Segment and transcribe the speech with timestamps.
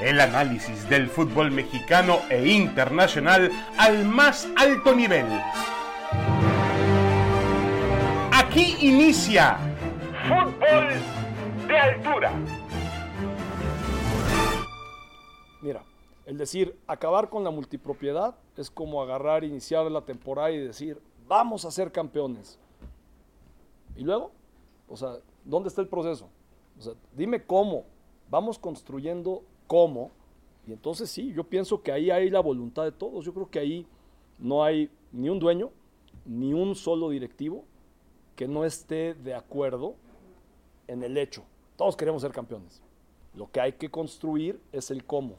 [0.00, 5.26] el análisis del fútbol mexicano e internacional al más alto nivel.
[8.32, 9.58] Aquí inicia
[10.28, 12.32] Fútbol de Altura.
[15.62, 15.82] Mira,
[16.26, 21.64] el decir acabar con la multipropiedad es como agarrar, iniciar la temporada y decir, vamos
[21.64, 22.58] a ser campeones.
[23.96, 24.32] ¿Y luego?
[24.88, 26.28] O sea, ¿dónde está el proceso?
[26.78, 27.84] O sea, dime cómo.
[28.28, 30.10] Vamos construyendo cómo.
[30.66, 33.24] Y entonces sí, yo pienso que ahí hay la voluntad de todos.
[33.24, 33.86] Yo creo que ahí
[34.38, 35.70] no hay ni un dueño,
[36.24, 37.64] ni un solo directivo
[38.34, 39.94] que no esté de acuerdo
[40.86, 41.42] en el hecho.
[41.76, 42.82] Todos queremos ser campeones.
[43.34, 45.36] Lo que hay que construir es el cómo.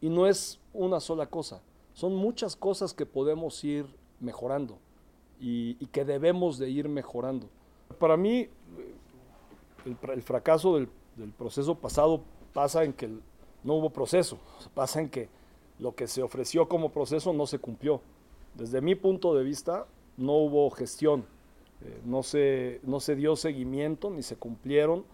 [0.00, 1.62] Y no es una sola cosa.
[1.92, 3.86] Son muchas cosas que podemos ir
[4.20, 4.78] mejorando
[5.40, 7.48] y, que debemos de ir mejorando.
[7.98, 8.48] Para mí,
[9.84, 13.10] el, fracaso del, del, proceso pasado pasa en que
[13.64, 14.38] no hubo proceso,
[14.74, 15.28] pasa en que
[15.78, 18.00] lo que se ofreció como proceso no se cumplió.
[18.54, 19.86] Desde mi punto de vista,
[20.16, 21.24] no hubo gestión,
[21.82, 25.04] eh, no, se, no se dio seguimiento ni se cumplieron.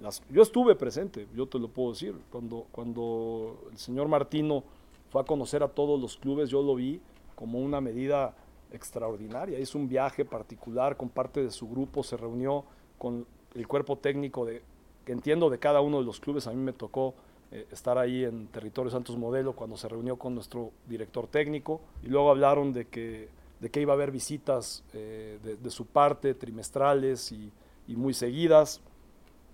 [0.00, 4.64] Las, yo estuve presente, yo te lo puedo decir, cuando, cuando el señor Martino
[5.10, 7.00] fue a conocer a todos los clubes, yo lo vi
[7.34, 8.34] como una medida
[8.72, 9.58] extraordinaria.
[9.58, 12.64] Hizo un viaje particular con parte de su grupo, se reunió
[12.98, 14.62] con el cuerpo técnico de,
[15.04, 16.46] que entiendo de cada uno de los clubes.
[16.46, 17.14] A mí me tocó
[17.52, 22.08] eh, estar ahí en Territorio Santos Modelo cuando se reunió con nuestro director técnico y
[22.08, 23.28] luego hablaron de que,
[23.60, 27.52] de que iba a haber visitas eh, de, su parte trimestrales y,
[27.88, 28.80] muy seguidas.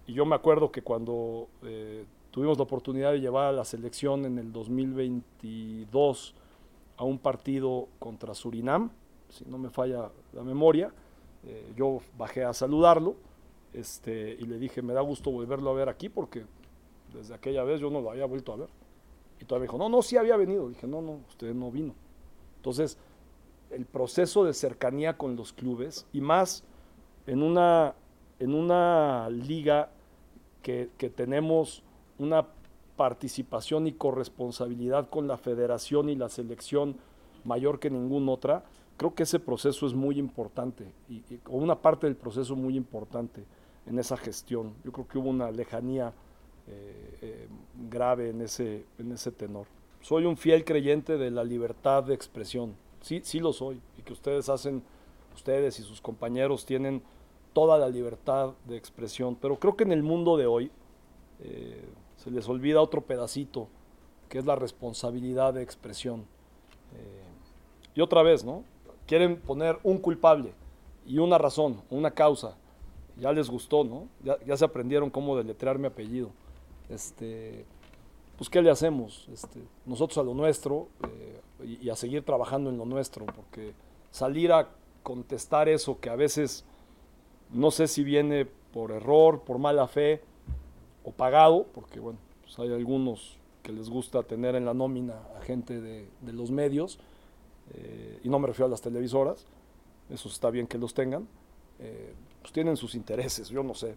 [0.07, 4.25] Y yo me acuerdo que cuando eh, tuvimos la oportunidad de llevar a la selección
[4.25, 6.35] en el 2022
[6.97, 8.91] a un partido contra Surinam,
[9.29, 10.93] si no me falla la memoria,
[11.77, 13.17] yo bajé a saludarlo
[13.73, 16.45] este, y le dije, me da gusto volverlo a ver aquí porque
[17.15, 18.69] desde aquella vez yo no lo había vuelto a ver.
[19.41, 20.69] Y todavía me dijo, no, no, sí había venido.
[20.69, 21.95] dije, no, no, usted no vino.
[22.57, 22.99] Entonces,
[23.71, 26.65] el proceso de cercanía con los clubes y más
[27.27, 27.95] en una,
[28.39, 29.91] en una liga
[30.63, 31.83] que, que tenemos
[32.19, 32.47] una
[32.97, 36.97] participación y corresponsabilidad con la federación y la selección
[37.45, 38.65] mayor que ninguna otra,
[38.97, 43.45] creo que ese proceso es muy importante, y, o una parte del proceso muy importante
[43.87, 44.75] en esa gestión.
[44.85, 46.13] Yo creo que hubo una lejanía
[46.69, 47.49] eh, eh,
[47.91, 49.67] grave en ese, en ese tenor.
[50.01, 54.13] Soy un fiel creyente de la libertad de expresión, sí, sí lo soy, y que
[54.13, 54.83] ustedes hacen,
[55.35, 57.03] ustedes y sus compañeros tienen
[57.53, 60.71] toda la libertad de expresión, pero creo que en el mundo de hoy
[61.41, 61.85] eh,
[62.17, 63.67] se les olvida otro pedacito,
[64.29, 66.25] que es la responsabilidad de expresión.
[67.95, 68.63] y otra vez, ¿no?
[69.07, 70.55] Quieren poner un culpable
[71.07, 72.57] y una razón, una causa.
[73.19, 74.09] Ya les gustó, ¿no?
[74.23, 76.31] Ya, ya se aprendieron cómo deletrear mi apellido
[76.93, 77.65] este,
[78.37, 79.29] pues ¿qué le hacemos?
[79.33, 83.73] Este, nosotros a lo nuestro eh, y, a seguir trabajando en lo nuestro, porque
[84.11, 84.69] salir a
[85.03, 86.65] contestar eso que a veces
[87.51, 90.23] no sé si viene por error, por mala fe
[91.05, 95.43] o pagado, porque bueno, pues hay algunos que les gusta tener en la nómina a
[95.43, 96.99] gente de, los medios,
[97.75, 99.47] eh, y no me refiero a las televisoras,
[100.11, 101.29] eso está bien que los tengan,
[101.79, 103.97] eh, pues tienen sus intereses, yo no sé,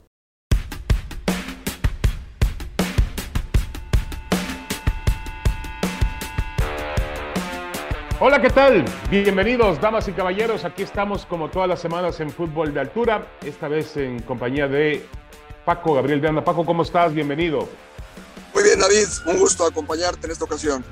[8.27, 8.83] Hola, ¿qué tal?
[9.11, 10.65] Bienvenidos, damas y caballeros.
[10.65, 15.05] Aquí estamos como todas las semanas en Fútbol de Altura, esta vez en compañía de
[15.63, 16.43] Paco Gabriel de Anda.
[16.43, 17.13] Paco, ¿cómo estás?
[17.13, 17.69] Bienvenido.
[18.51, 19.05] Muy bien, David.
[19.27, 20.83] Un gusto acompañarte en esta ocasión.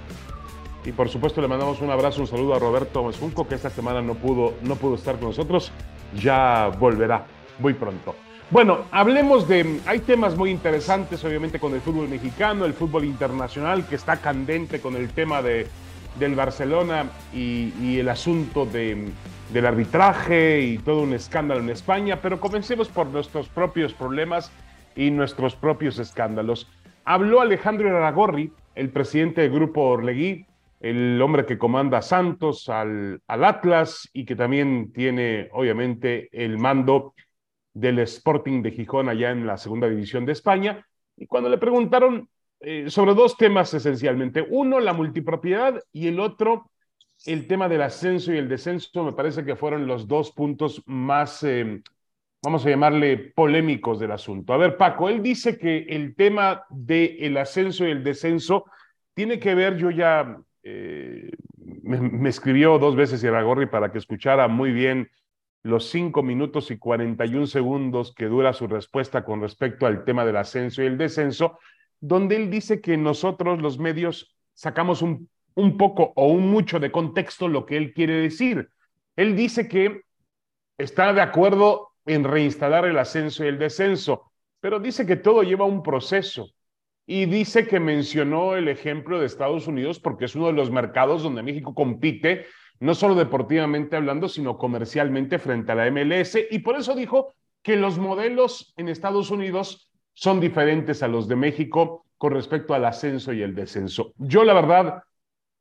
[0.85, 3.99] Y por supuesto le mandamos un abrazo, un saludo a Roberto Mesunco, que esta semana
[3.99, 5.71] no pudo, no pudo estar con nosotros.
[6.15, 7.25] Ya volverá
[7.57, 8.13] muy pronto.
[8.51, 9.81] Bueno, hablemos de...
[9.87, 14.79] Hay temas muy interesantes, obviamente, con el fútbol mexicano, el fútbol internacional, que está candente
[14.79, 15.65] con el tema de
[16.19, 22.89] del Barcelona y, el asunto del arbitraje y todo un escándalo en España, pero comencemos
[22.89, 24.51] por nuestros propios problemas
[24.95, 26.69] y nuestros propios escándalos.
[27.05, 30.45] Habló Alejandro Aragorri, el presidente del Grupo Orlegui,
[30.79, 37.13] el hombre que comanda Santos al, al Atlas y que también tiene, obviamente, el mando
[37.73, 40.85] del Sporting de Gijón allá en la segunda división de España.
[41.17, 42.27] Y cuando le preguntaron
[42.63, 44.45] eh, sobre dos temas esencialmente.
[44.49, 46.71] Uno, la multipropiedad y el otro,
[47.25, 49.03] el tema del ascenso y el descenso.
[49.03, 51.81] Me parece que fueron los dos puntos más, eh,
[52.41, 54.53] vamos a llamarle, polémicos del asunto.
[54.53, 58.65] A ver, Paco, él dice que el tema del ascenso y el descenso
[59.13, 61.31] tiene que ver, yo ya eh,
[61.83, 65.09] me, escribió dos veces Iragorri para que escuchara muy bien
[65.61, 70.37] los cinco minutos y 41 segundos que dura su respuesta con respecto al tema del
[70.37, 71.59] ascenso y el descenso
[72.05, 76.91] donde él dice que nosotros los medios sacamos un, un poco o un mucho de
[76.91, 78.67] contexto lo que él quiere decir.
[79.15, 80.01] Él dice que
[80.77, 85.63] está de acuerdo en reinstalar el ascenso y el descenso, pero dice que todo lleva
[85.63, 86.49] un proceso.
[87.05, 91.23] Y dice que mencionó el ejemplo de Estados Unidos porque es uno de los mercados
[91.23, 92.47] donde México compite,
[92.81, 96.37] no solo deportivamente hablando, sino comercialmente frente a la MLS.
[96.51, 101.35] Y por eso dijo que los modelos en Estados Unidos son diferentes a los de
[101.35, 104.13] México con respecto al ascenso y el descenso.
[104.17, 105.03] Yo la verdad,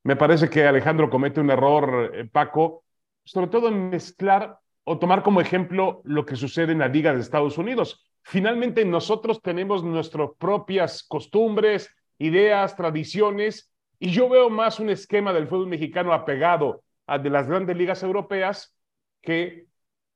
[0.04, 2.84] me parece que Alejandro comete un error, eh, Paco,
[3.24, 7.20] sobre todo en mezclar o tomar como ejemplo lo que sucede en la Liga de
[7.20, 8.04] Estados Unidos.
[8.22, 15.46] Finalmente nosotros tenemos nuestras propias costumbres, ideas, tradiciones, y yo veo más un esquema del
[15.46, 18.76] fútbol mexicano apegado al de las grandes ligas europeas
[19.20, 19.66] que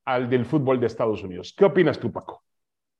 [0.05, 1.53] al del fútbol de Estados Unidos.
[1.57, 2.43] ¿Qué opinas tú, Paco?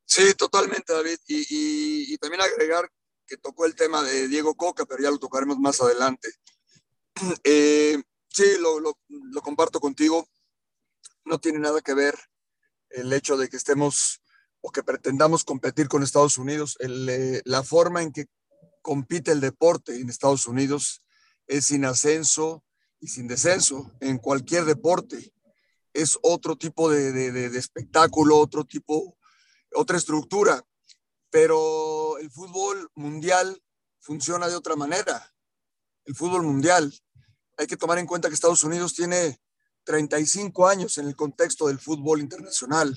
[0.08, 1.20] Sí, totalmente, David.
[1.28, 2.90] Y, también agregar
[3.28, 6.30] que tocó el tema de Diego Coca, pero ya lo tocaremos más adelante.
[7.44, 10.28] Eh, sí, lo, lo comparto contigo
[11.28, 12.16] no tiene nada que ver
[12.90, 14.22] el hecho de que estemos
[14.62, 16.78] o que pretendamos competir con Estados Unidos.
[16.80, 18.28] Eh, la forma en que
[18.82, 21.04] compite el deporte en Estados Unidos
[21.46, 22.64] es sin ascenso
[23.00, 25.34] y sin descenso en cualquier deporte.
[25.94, 29.17] Es otro tipo de, de espectáculo, otro tipo,
[29.78, 30.64] otra estructura.
[31.30, 33.62] Pero el fútbol mundial
[34.00, 35.34] funciona de otra manera.
[36.06, 36.94] El fútbol mundial.
[37.58, 39.40] Hay que tomar en cuenta que Estados Unidos tiene
[39.84, 42.96] 35 años en el contexto del fútbol internacional,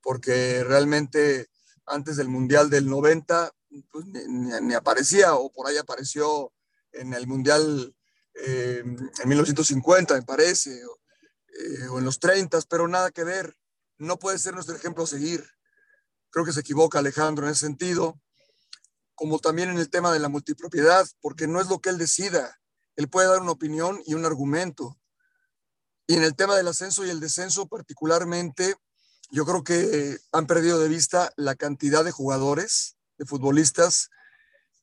[0.00, 1.48] porque realmente
[1.86, 3.52] antes del Mundial del 90
[3.90, 6.52] pues, ni, aparecía, o por ahí apareció
[6.92, 7.94] en el Mundial
[8.34, 11.00] eh, en 1950, me parece, o,
[11.48, 13.56] eh, o en los 30, pero nada que ver.
[13.98, 15.44] No puede ser nuestro ejemplo a seguir.
[16.32, 18.20] Creo que se equivoca Alejandro en ese sentido,
[19.14, 22.58] como también en el tema de la multipropiedad, porque no es lo que él decida.
[22.96, 24.98] Él puede dar una opinión y un argumento,
[26.06, 28.74] y en el tema del ascenso y el descenso particularmente,
[29.30, 34.10] yo creo que han perdido de vista la cantidad de jugadores, de futbolistas,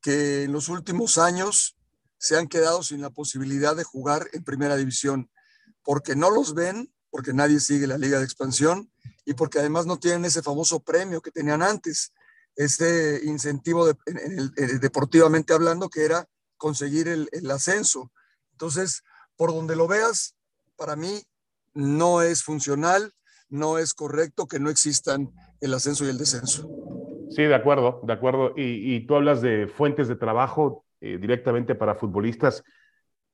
[0.01, 1.75] que en los últimos años
[2.17, 5.29] se han quedado sin la posibilidad de jugar en primera división,
[5.83, 8.91] porque no los ven, porque nadie sigue la liga de expansión
[9.25, 12.13] y porque además no tienen ese famoso premio que tenían antes,
[12.55, 13.87] ese incentivo
[14.81, 16.27] deportivamente hablando que era
[16.57, 18.11] conseguir el, el ascenso.
[18.51, 19.03] Entonces,
[19.37, 20.35] por donde lo veas,
[20.75, 21.23] para mí
[21.73, 23.13] no es funcional,
[23.49, 26.69] no es correcto que no existan el ascenso y el descenso.
[27.29, 28.53] Sí, de acuerdo, de acuerdo.
[28.55, 32.63] Y, tú hablas de fuentes de trabajo eh, directamente para futbolistas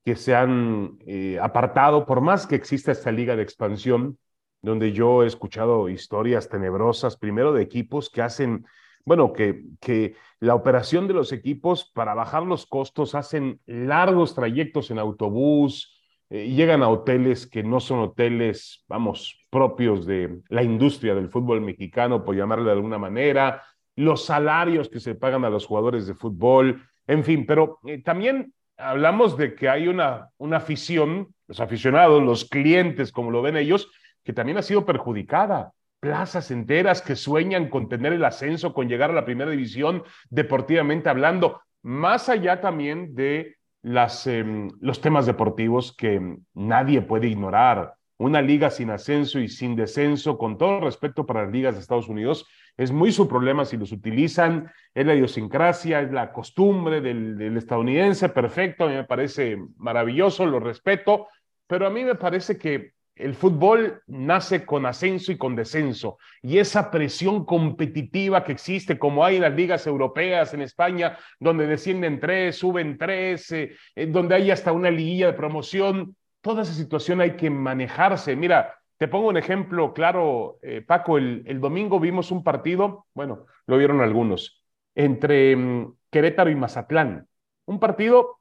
[0.03, 4.17] que se han eh, apartado, por más que exista esta liga de expansión,
[4.65, 8.65] donde yo he escuchado historias tenebrosas, primero de equipos que hacen,
[9.05, 14.91] bueno, que, que la operación de los equipos para bajar los costos hacen largos trayectos
[14.91, 15.95] en autobús,
[16.29, 21.61] eh, llegan a hoteles que no son hoteles, vamos, propios de la industria del fútbol
[21.61, 23.61] mexicano, por llamarle de alguna manera,
[23.95, 28.53] los salarios que se pagan a los jugadores de fútbol, en fin, pero eh, también
[28.75, 33.89] hablamos de que hay una, una afición, los aficionados, los clientes, como lo ven ellos,
[34.25, 35.71] que también ha sido perjudicada.
[36.01, 41.09] Plazas enteras que sueñan con tener el ascenso, con llegar a la primera división, deportivamente
[41.09, 47.93] hablando, más allá también de las, em, los temas deportivos que nadie puede ignorar.
[48.17, 52.07] Una liga sin ascenso y sin descenso, con todo respeto para las ligas de Estados
[52.07, 57.37] Unidos, es muy su problema si los utilizan, es la idiosincrasia, es la costumbre del,
[57.37, 61.27] del estadounidense, perfecto, a mí me parece maravilloso, lo respeto,
[61.67, 66.57] pero a mí me parece que el fútbol nace con ascenso y con descenso, y
[66.57, 72.19] esa presión competitiva que existe, como hay en las ligas europeas, en España, donde descienden
[72.19, 77.21] tres, suben tres, eh, eh, donde hay hasta una liguilla de promoción, toda esa situación
[77.21, 78.35] hay que manejarse.
[78.35, 83.77] Mira, te pongo un ejemplo claro, eh, Paco, el, domingo vimos un partido, bueno, lo
[83.77, 87.27] vieron algunos, entre um, Querétaro y Mazatlán,
[87.65, 88.39] un partido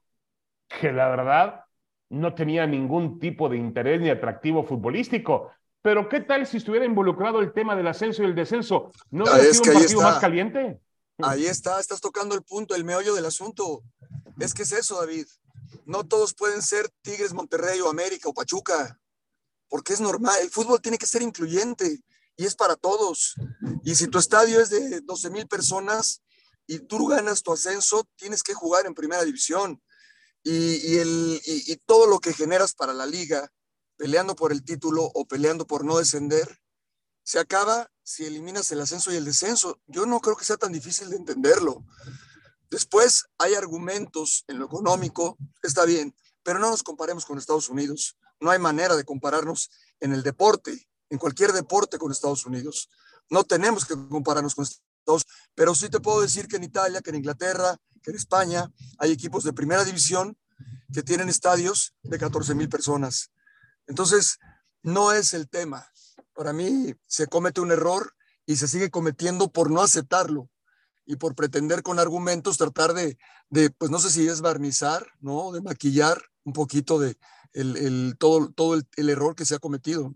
[0.68, 1.63] que la verdad
[2.10, 5.50] no tenía ningún tipo de interés ni atractivo futbolístico.
[5.82, 8.90] Pero ¿qué tal si estuviera involucrado el tema del ascenso y el descenso?
[9.10, 10.80] ¿No ah, hubiera sido un partido más caliente?
[11.18, 13.82] Ahí está, estás tocando el punto, el meollo del asunto.
[14.38, 15.26] Es que es eso, David.
[15.84, 18.98] No todos pueden ser Tigres, Monterrey o América o Pachuca,
[19.68, 20.34] porque es normal.
[20.42, 22.00] El fútbol tiene que ser incluyente
[22.36, 23.34] y es para todos.
[23.84, 26.22] Y si tu estadio es de 12 mil personas
[26.66, 29.80] y tú ganas tu ascenso, tienes que jugar en primera división
[30.44, 33.50] y, todo lo que generas para la liga,
[33.96, 36.60] peleando por el título o peleando por no descender,
[37.22, 39.80] se acaba si eliminas el ascenso y el descenso.
[39.86, 41.84] Yo no creo que sea tan difícil de entenderlo.
[42.70, 48.16] Después hay argumentos en lo económico, está bien, pero no nos comparemos con Estados Unidos.
[48.40, 49.70] No hay manera de compararnos
[50.00, 52.90] en el deporte, en cualquier deporte con Estados Unidos.
[53.30, 57.00] No tenemos que compararnos con Estados Unidos, pero sí te puedo decir que en Italia,
[57.00, 60.36] que en Inglaterra, que en España hay equipos de primera división
[60.92, 63.32] que tienen estadios de 14 mil personas.
[63.86, 64.38] Entonces,
[64.82, 65.88] no es el tema.
[66.34, 68.14] Para mí se comete un error
[68.46, 70.50] y se sigue cometiendo por no aceptarlo
[71.06, 73.18] y por pretender con argumentos tratar de,
[73.48, 75.52] de pues no sé si es barnizar, ¿no?
[75.52, 77.16] De maquillar un poquito de
[77.52, 80.14] el, el todo, todo el, el, error que se ha cometido.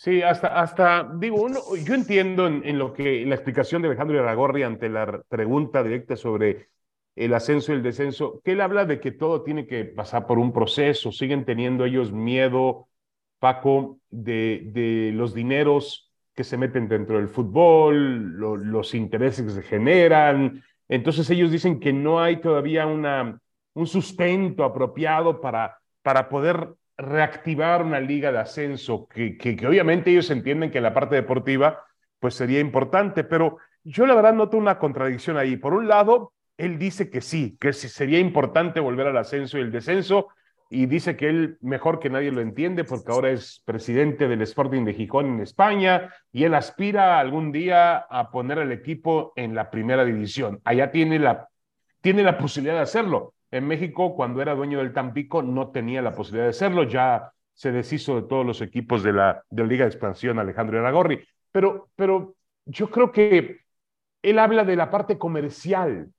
[0.00, 4.62] Sí, hasta, hasta digo, uno, yo entiendo en, lo que la explicación de Alejandro Aragorri
[4.62, 6.68] ante la pregunta directa sobre
[7.16, 10.38] el ascenso y el descenso, que él habla de que todo tiene que pasar por
[10.38, 12.88] un proceso, siguen teniendo ellos miedo,
[13.40, 19.50] Paco, de, de los dineros que se meten dentro del fútbol, lo, los intereses que
[19.50, 20.62] se generan.
[20.88, 23.40] Entonces ellos dicen que no hay todavía una,
[23.74, 30.70] un sustento apropiado para, para poder reactivar una liga de ascenso, que, obviamente ellos entienden
[30.70, 31.84] que la parte deportiva
[32.18, 35.56] pues sería importante, pero yo la verdad noto una contradicción ahí.
[35.56, 39.70] Por un lado, él dice que sí, que sería importante volver al ascenso y el
[39.70, 40.28] descenso,
[40.70, 44.84] y dice que él mejor que nadie lo entiende porque ahora es presidente del Sporting
[44.84, 49.70] de Gijón en España y él aspira algún día a poner al equipo en la
[49.70, 50.60] primera división.
[50.64, 51.48] Allá tiene la,
[52.02, 53.34] tiene la posibilidad de hacerlo.
[53.50, 56.84] En México, cuando era dueño del Tampico, no tenía la posibilidad de hacerlo.
[56.84, 60.78] Ya se deshizo de todos los equipos de la, de la Liga de Expansión, Alejandro
[60.78, 61.24] Aragorri.
[61.50, 62.36] Pero, pero
[62.66, 63.60] yo creo que
[64.22, 66.12] él habla de la parte comercial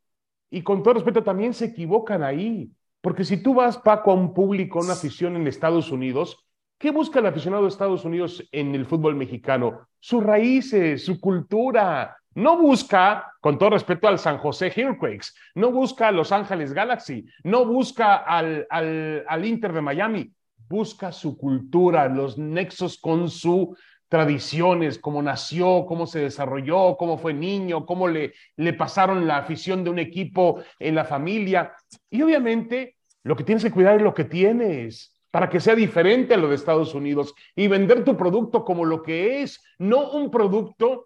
[0.49, 2.71] y con todo respeto también se equivocan ahí.
[3.01, 6.43] Porque si tú vas, Paco, a un público, a una afición en Estados Unidos,
[6.79, 9.87] ¿qué busca el aficionado de Estados Unidos en el fútbol mexicano?
[9.99, 12.15] Sus raíces, su cultura.
[12.35, 17.25] No busca, con todo respeto al San José Hurricanes, no busca a Los Ángeles Galaxy,
[17.43, 20.31] no busca al, al, al Inter de Miami,
[20.69, 23.75] busca su cultura, los nexos con su
[24.07, 29.83] tradiciones, cómo nació, cómo se desarrolló, cómo fue niño, cómo le, le pasaron la afición
[29.83, 31.73] de un equipo en la familia.
[32.09, 36.33] Y obviamente lo que tienes que cuidar es lo que tienes para que sea diferente
[36.33, 40.31] a lo de Estados Unidos y vender tu producto como lo que es, no un
[40.31, 41.05] producto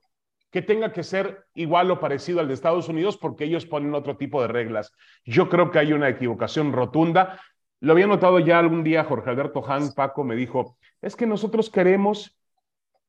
[0.50, 4.18] que tenga que ser igual o parecido al de Estados Unidos porque ellos ponen otro
[4.18, 4.94] tipo de reglas.
[5.25, 7.42] Yo creo que hay una equivocación rotunda.
[7.80, 11.70] Lo había notado ya algún día Jorge Alberto Han, Paco me dijo, es que nosotros
[11.70, 12.38] queremos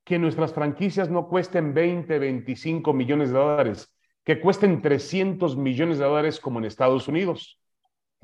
[0.04, 3.94] que nuestras franquicias no cuesten 20, 25 millones de dólares,
[4.24, 7.60] que cuesten 300 millones de dólares como en Estados Unidos.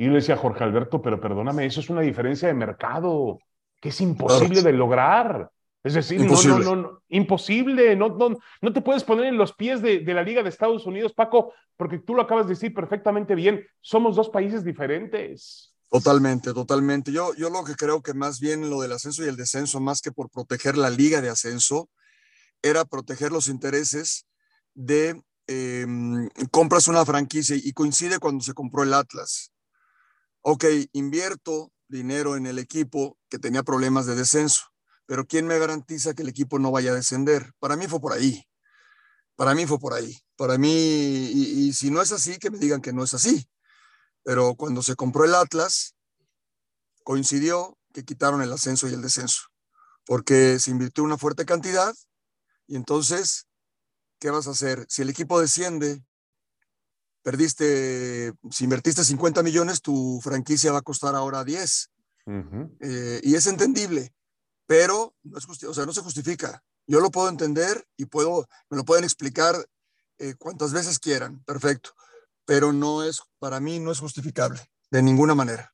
[0.01, 3.39] Y yo le decía a Jorge Alberto, pero perdóname, eso es una diferencia de mercado
[3.83, 5.51] que es imposible de lograr.
[5.85, 6.65] Es decir, imposible.
[6.65, 10.15] no, no, no, imposible, no, no, no te puedes poner en los pies de, de,
[10.15, 14.17] la Liga de Estados Unidos, Paco, porque tú lo acabas de decir perfectamente bien, somos
[14.17, 15.75] dos países diferentes.
[15.91, 17.13] Totalmente, totalmente.
[17.13, 20.01] Yo, yo lo que creo que más bien lo del ascenso y el descenso, más
[20.01, 21.91] que por proteger la liga de ascenso,
[22.63, 24.27] era proteger los intereses
[24.73, 25.87] de eh,
[26.51, 29.53] compras una franquicia y coincide cuando se compró el Atlas.
[30.43, 34.63] Ok, invierto dinero en el equipo que tenía problemas de descenso,
[35.07, 37.53] pero ¿quién me garantiza que el equipo no vaya a descender?
[37.59, 38.45] Para mí fue por ahí.
[39.37, 40.19] Para mí fue por ahí.
[40.37, 43.47] Para mí, y, si no es así, que me digan que no es así
[44.23, 45.95] pero cuando se compró el Atlas,
[47.05, 49.43] coincidió que quitaron el ascenso y el descenso,
[50.05, 51.95] porque se invirtió una fuerte cantidad
[52.67, 53.47] y entonces,
[54.21, 54.87] ¿qué vas a hacer?
[54.89, 56.05] Si el equipo desciende,
[57.23, 61.91] perdiste, si invertiste 50 millones, tu franquicia va a costar ahora 10.
[62.27, 62.77] Uh -huh.
[62.81, 64.13] eh, y es entendible,
[64.67, 66.63] pero no, es o sea, no se justifica.
[66.87, 69.55] Yo lo puedo entender y puedo, me lo pueden explicar
[70.19, 71.91] eh, cuantas veces quieran, perfecto
[72.51, 74.59] pero no es, para mí no es justificable,
[74.91, 75.71] de ninguna manera.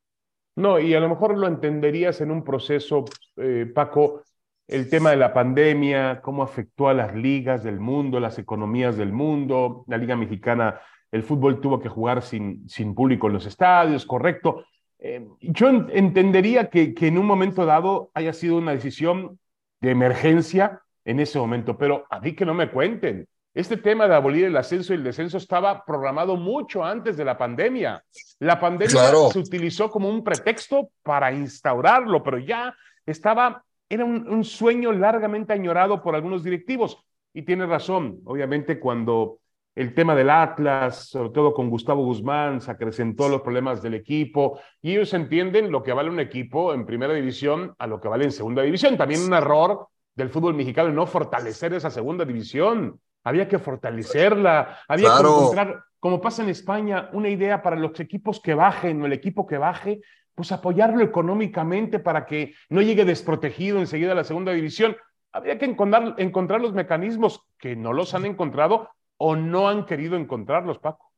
[0.57, 4.25] No, y a lo mejor lo entenderías en un proceso, eh, Paco,
[4.69, 9.11] el tema de la pandemia, cómo afectó a las ligas del mundo, las economías del
[9.11, 10.79] mundo, la Liga Mexicana,
[11.17, 14.65] el fútbol tuvo que jugar sin, sin público en los estadios, correcto.
[14.99, 19.39] Eh, yo en, entendería que, que en un momento dado haya sido una decisión
[19.81, 23.27] de emergencia en ese momento, pero a mí que no me cuenten.
[23.55, 27.39] Este tema de abolir el ascenso y el descenso estaba programado mucho antes de la
[27.39, 28.05] pandemia.
[28.39, 29.31] La pandemia claro.
[29.31, 32.75] se utilizó como un pretexto para instaurarlo, pero ya
[33.07, 37.03] estaba, era un, un, sueño largamente añorado por algunos directivos.
[37.33, 39.39] Y tiene razón, obviamente cuando
[39.77, 44.59] el tema del Atlas, sobre todo con Gustavo Guzmán, se acrecentó los problemas del equipo
[44.81, 48.25] y ellos entienden lo que vale un equipo en primera división a lo que vale
[48.25, 48.97] en segunda división.
[48.97, 55.11] También un error del fútbol mexicano no fortalecer esa segunda división había que fortalecerla, había
[55.11, 59.13] que encontrar, como pasa en España, una idea para los equipos que bajen o el
[59.13, 60.01] equipo que baje,
[60.35, 64.97] pues apoyarlo económicamente para que no llegue desprotegido enseguida a la segunda división.
[65.33, 70.17] Había que encontrar, encontrar los mecanismos que no los han encontrado o no han querido
[70.17, 71.13] encontrarlos, Paco.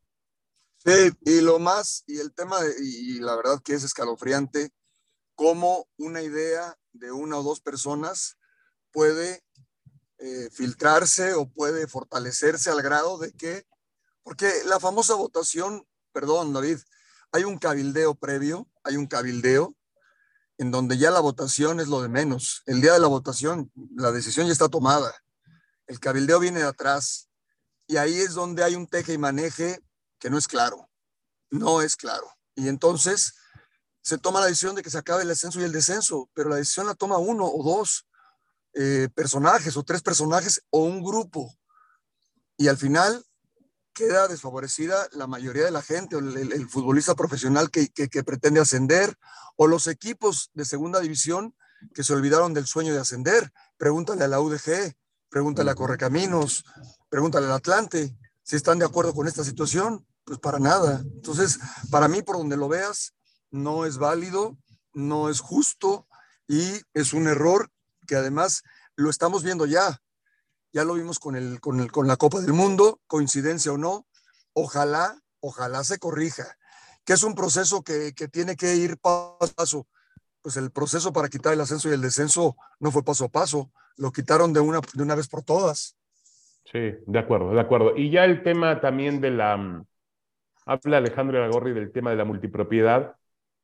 [0.78, 4.70] Sí, y lo más, y el tema, y la verdad que es escalofriante,
[5.34, 8.38] cómo una idea de una o dos personas
[8.92, 9.42] puede
[10.18, 13.64] eh, filtrarse o puede fortalecerse al grado de que,
[14.24, 16.78] porque la famosa votación, perdón David,
[17.30, 19.76] hay un cabildeo previo, hay un cabildeo
[20.58, 22.62] en donde ya la votación es lo de menos.
[22.66, 25.14] El día de la votación, la decisión ya está tomada.
[25.86, 27.27] El cabildeo viene de atrás.
[27.88, 29.80] Y ahí es donde hay un teje y maneje
[30.20, 30.88] que no es claro.
[31.50, 32.30] No es claro.
[32.54, 33.34] Y entonces
[34.02, 36.56] se toma la decisión de que se acabe el ascenso y el descenso, pero la
[36.56, 38.06] decisión la toma uno o dos
[38.74, 41.52] eh, personajes o tres personajes o un grupo.
[42.56, 43.24] Y al final
[43.94, 47.90] queda desfavorecida la mayoría de la gente, el, futbolista profesional que,
[48.22, 49.16] pretende ascender,
[49.56, 51.54] o los equipos de segunda división
[51.94, 53.52] que se olvidaron del sueño de ascender.
[53.76, 54.94] Pregúntale a la UDG,
[55.28, 56.64] pregúntale a Correcaminos,
[57.08, 60.06] pregúntale al Atlante, si están de acuerdo con esta situación.
[60.24, 61.00] Pues para nada.
[61.00, 61.58] Entonces,
[61.90, 63.14] para mí, por donde lo veas,
[63.50, 64.58] no es válido,
[64.92, 66.06] no es justo
[66.46, 67.70] y es un error
[68.06, 68.62] que además
[68.94, 70.02] lo estamos viendo ya
[70.72, 74.06] ya lo vimos con, el, con, el, con la Copa del Mundo, coincidencia o no,
[74.52, 76.56] ojalá, ojalá se corrija,
[77.04, 79.86] que es un proceso que, que tiene que ir paso a paso.
[80.42, 83.72] Pues el proceso para quitar el ascenso y el descenso no fue paso a paso,
[83.96, 85.96] lo quitaron de una, de una vez por todas.
[86.70, 87.96] Sí, de acuerdo, de acuerdo.
[87.96, 89.84] Y ya el tema también de la, mm,
[90.66, 93.16] habla Alejandro Agorri del tema de la multipropiedad,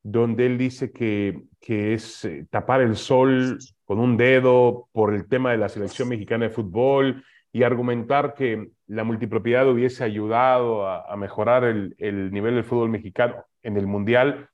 [0.03, 5.29] donde él dice que, que es eh, tapar el sol con un dedo por el
[5.29, 11.15] tema de la selección mexicana de fútbol y argumentar que la multipropiedad hubiese ayudado a,
[11.17, 14.49] mejorar el, el, nivel del fútbol mexicano en el Mundial.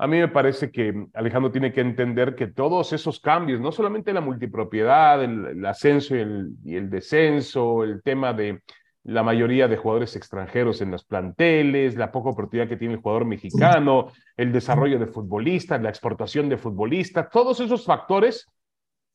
[0.00, 4.12] A mí me parece que Alejandro tiene que entender que todos esos cambios, no solamente
[4.12, 8.62] la multipropiedad, el, ascenso y el, descenso, el tema de
[9.02, 13.24] la mayoría de jugadores extranjeros en los planteles, la poca oportunidad que tiene el jugador
[13.24, 18.46] mexicano, el desarrollo de futbolistas, la exportación de futbolistas, todos esos factores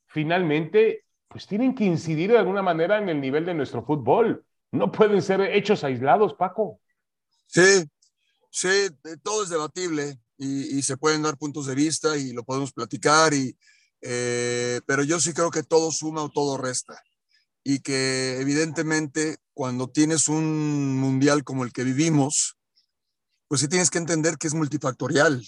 [0.08, 4.44] finalmente pues tienen que incidir de alguna manera en el nivel de nuestro fútbol.
[4.72, 6.82] No pueden ser hechos aislados, Paco.
[7.46, 7.86] Sí,
[8.50, 8.90] sí,
[9.24, 13.58] todo es debatible y, se pueden dar puntos de vista y lo podemos platicar, y,
[14.02, 17.02] eh, pero yo sí creo que todo suma o todo resta
[17.64, 22.58] y que evidentemente cuando tienes un mundial como el que vivimos,
[23.48, 25.48] pues sí tienes que entender que es multifactorial.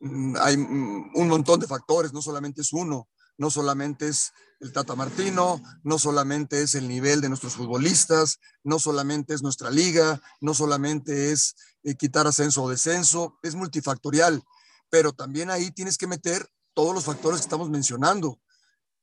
[0.00, 4.72] Mm, hay mm, un montón de factores, no solamente es uno, no solamente es el
[4.72, 10.22] Tata Martino, no solamente es el nivel de nuestros futbolistas, no solamente es nuestra liga,
[10.40, 14.42] no solamente es eh, quitar ascenso o descenso, es multifactorial,
[14.88, 18.40] pero también ahí tienes que meter todos los factores que estamos mencionando.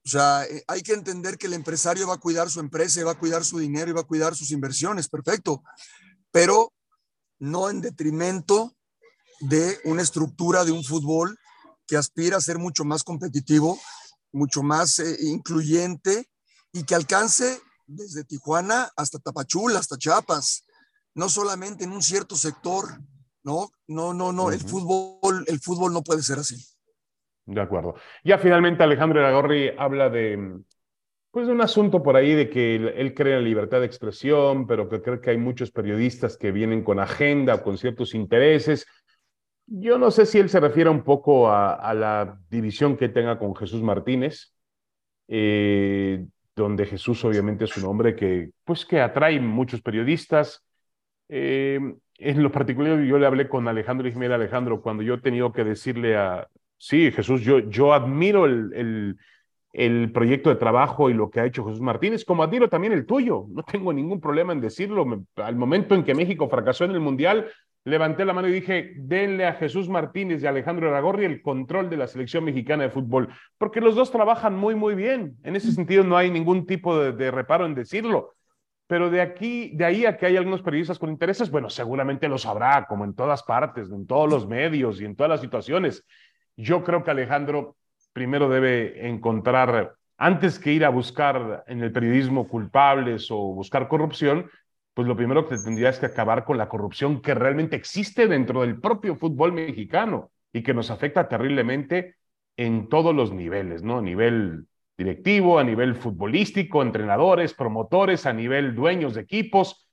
[0.03, 3.11] O sea, eh, hay que entender que el empresario va a cuidar su empresa, va
[3.11, 5.63] a cuidar su dinero y va a cuidar sus inversiones, perfecto,
[6.31, 6.73] pero
[7.37, 8.75] no en detrimento
[9.41, 11.37] de una estructura de un fútbol
[11.87, 13.79] que aspira a ser mucho más competitivo,
[14.31, 16.25] mucho más eh, incluyente
[16.71, 20.65] y que alcance desde Tijuana hasta Tapachula, hasta Chiapas,
[21.13, 22.85] no solamente en un cierto sector,
[23.43, 23.69] ¿no?
[23.87, 26.55] No, no, no, el fútbol, el fútbol no puede ser así.
[27.45, 27.95] De acuerdo.
[28.23, 30.61] Ya finalmente Alejandro Iragorri habla de,
[31.31, 34.67] pues, de un asunto por ahí de que él, cree en la libertad de expresión,
[34.67, 38.85] pero que cree que hay muchos periodistas que vienen con agenda, con ciertos intereses.
[39.73, 43.55] Yo no sé si él se refiere un poco a, la división que tenga con
[43.55, 44.53] Jesús Martínez,
[45.27, 50.65] eh, donde Jesús obviamente es un hombre que, pues, que atrae muchos periodistas.
[51.29, 51.79] Eh,
[52.17, 55.53] en lo particular, yo le hablé con Alejandro y dije, Alejandro, cuando yo he tenido
[55.53, 56.47] que decirle a,
[56.84, 59.15] Sí, Jesús, yo, yo admiro el,
[59.71, 63.05] el, proyecto de trabajo y lo que ha hecho Jesús Martínez, como admiro también el
[63.05, 63.45] tuyo.
[63.49, 65.05] No tengo ningún problema en decirlo.
[65.36, 67.51] al momento en que México fracasó en el Mundial,
[67.83, 71.89] levanté la mano y dije, denle a Jesús Martínez y a Alejandro Aragorri el control
[71.89, 75.37] de la selección mexicana de fútbol, porque los dos trabajan muy, muy bien.
[75.43, 78.33] En ese sentido no hay ningún tipo de, reparo en decirlo.
[78.87, 82.37] Pero de aquí, de ahí a que hay algunos periodistas con intereses, bueno, seguramente lo
[82.37, 86.05] sabrá, como en todas partes, en todos los medios y en todas las situaciones.
[86.57, 87.77] Yo creo que Alejandro
[88.13, 94.49] primero debe encontrar, antes que ir a buscar en el periodismo culpables o buscar corrupción,
[94.93, 98.80] pues lo primero que tendría que acabar con la corrupción que realmente existe dentro del
[98.80, 102.15] propio fútbol mexicano y que nos afecta terriblemente
[102.58, 103.99] en todos los niveles, ¿no?
[103.99, 104.65] A nivel
[104.97, 109.89] directivo, a nivel futbolístico, entrenadores, promotores, a nivel dueños de equipos.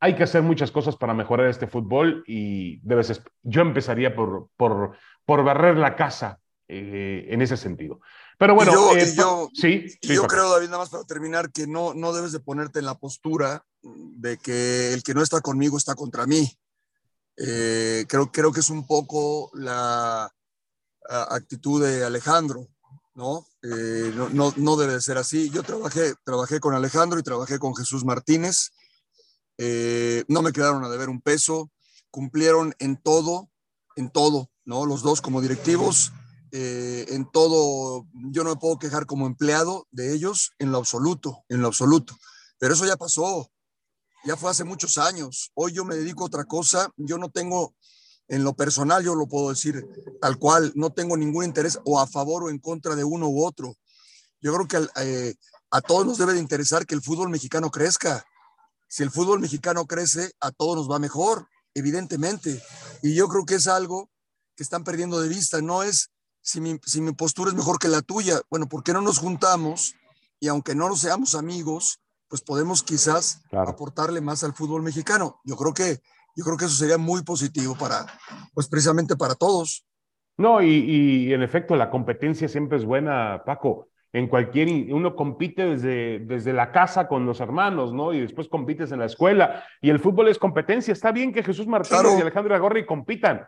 [0.00, 4.96] Hay que hacer muchas cosas para mejorar este fútbol y debes, yo empezaría por, por,
[5.24, 8.00] por barrer la casa eh, en ese sentido.
[8.42, 11.94] Pero bueno, yo, eh, yo, sí, yo creo, David, nada más para terminar, que no,
[11.94, 15.94] no debes de ponerte en la postura de que el que no está conmigo está
[15.94, 16.52] contra mí.
[17.36, 20.28] Eh, creo, creo que es un poco la
[21.08, 22.66] actitud de Alejandro,
[23.14, 23.46] ¿no?
[23.62, 25.48] no, no, no, debe de ser así.
[25.50, 28.72] Yo trabajé, trabajé con Alejandro y trabajé con Jesús Martínez.
[30.26, 31.70] no me quedaron a deber un peso,
[32.10, 33.52] cumplieron en todo,
[33.94, 34.84] en todo, ¿no?
[34.84, 36.12] Los dos como directivos
[36.54, 41.44] eh, en todo, yo no me puedo quejar como empleado de ellos en lo absoluto,
[41.48, 42.14] en lo absoluto.
[42.58, 43.50] Pero eso ya pasó,
[44.24, 45.50] ya fue hace muchos años.
[45.54, 47.74] Hoy yo me dedico a otra cosa, yo no tengo,
[48.28, 49.82] en lo personal yo lo puedo decir
[50.20, 53.44] tal cual, no tengo ningún interés o a favor o en contra de uno u
[53.46, 53.74] otro.
[54.42, 55.34] Yo creo que eh,
[55.70, 58.26] a todos nos debe de interesar que el fútbol mexicano crezca.
[58.88, 62.62] Si el fútbol mexicano crece, a todos nos va mejor, evidentemente.
[63.02, 64.10] Y yo creo que es algo
[64.54, 66.11] que están perdiendo de vista, no es
[66.42, 69.18] si mi, si mi postura es mejor que la tuya, bueno, ¿por qué no nos
[69.18, 69.94] juntamos?
[70.40, 75.40] Y aunque no nos seamos amigos, pues podemos quizás aportarle más al fútbol mexicano.
[75.44, 76.00] Yo creo que
[76.34, 78.06] yo creo que eso sería muy positivo para,
[78.54, 79.84] pues precisamente para todos.
[80.38, 83.88] No, y, y en efecto, la competencia siempre es buena, Paco.
[84.14, 88.12] En cualquier, uno compite desde, desde la casa con los hermanos, ¿no?
[88.12, 89.64] Y después compites en la escuela.
[89.80, 90.92] Y el fútbol es competencia.
[90.92, 93.46] Está bien que Jesús Martínez y Alejandro Agorri compitan,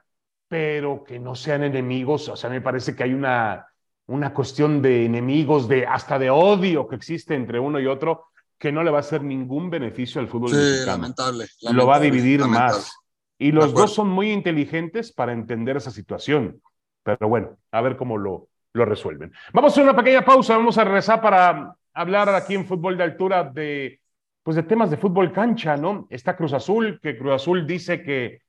[0.49, 2.29] pero que no sean enemigos.
[2.29, 3.67] O sea, me parece que hay una,
[4.07, 8.27] una cuestión de enemigos, de hasta de odio que existe entre uno y otro,
[8.59, 10.93] que no le va a hacer ningún beneficio al fútbol sí, mexicano.
[10.93, 12.97] Lamentable, Lo va a dividir más.
[13.39, 16.61] Y los dos son muy inteligentes para entender esa situación.
[17.03, 19.33] Pero bueno, a ver cómo lo, lo resuelven.
[19.53, 23.05] Vamos a hacer una pequeña pausa, vamos a regresar para hablar aquí en Fútbol de
[23.05, 24.01] Altura de,
[24.43, 26.07] pues de temas de fútbol cancha, ¿no?
[26.11, 28.43] Está Cruz Azul, que Cruz Azul dice que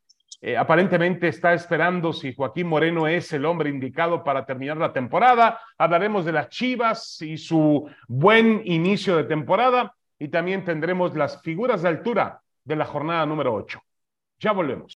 [0.48, 5.60] eh, aparentemente está esperando si Joaquín Moreno es el hombre indicado para terminar la temporada.
[5.76, 11.82] Hablaremos de las Chivas y su buen inicio de temporada y también tendremos las figuras
[11.82, 13.82] de altura de la jornada número 8.
[14.38, 14.95] Ya volvemos.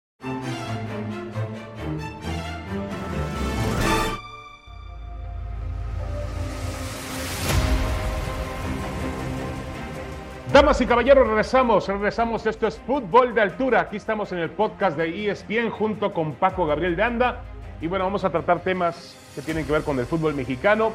[10.59, 12.45] Damas y caballeros, regresamos, regresamos.
[12.45, 13.79] Esto es Fútbol de Altura.
[13.79, 17.43] Aquí estamos en el podcast de ESPN junto con Paco Gabriel de Anda.
[17.79, 20.91] Y bueno, vamos a tratar temas que tienen que ver con el fútbol mexicano.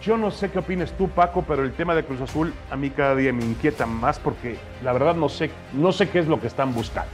[0.00, 2.88] Yo no sé qué opinas tú, Paco, pero el tema de Cruz Azul a mí
[2.88, 6.40] cada día me inquieta más porque la verdad no sé, no sé qué es lo
[6.40, 7.12] que están buscando.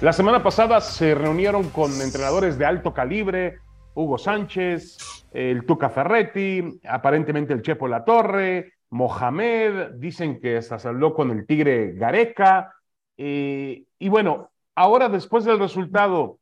[0.00, 3.58] La semana pasada se reunieron con entrenadores de alto calibre,
[3.94, 11.14] Hugo Sánchez, el Tuca Ferretti, aparentemente el Chepo La Torre, Mohamed, dicen que se habló
[11.14, 12.74] con el Tigre Gareca.
[13.16, 16.38] Eh, y bueno, ahora después del resultado